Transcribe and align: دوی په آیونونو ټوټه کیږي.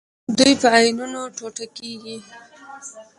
دوی 0.37 0.53
په 0.61 0.67
آیونونو 0.77 1.21
ټوټه 1.37 1.65
کیږي. 1.77 2.17